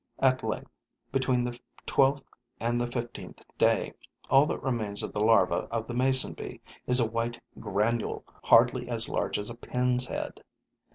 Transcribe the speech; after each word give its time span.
At 0.17 0.41
length, 0.43 0.71
between 1.11 1.43
the 1.43 1.59
twelfth 1.85 2.23
and 2.59 2.81
the 2.81 2.89
fifteenth 2.91 3.43
day, 3.59 3.93
all 4.31 4.47
that 4.47 4.63
remains 4.63 5.03
of 5.03 5.13
the 5.13 5.21
larva 5.23 5.67
of 5.69 5.85
the 5.85 5.93
mason 5.93 6.33
bee 6.33 6.59
is 6.87 6.99
a 6.99 7.05
white 7.07 7.39
granule, 7.59 8.25
hardly 8.43 8.89
as 8.89 9.07
large 9.09 9.37
as 9.37 9.51
a 9.51 9.55
pin's 9.55 10.07
head. 10.07 10.39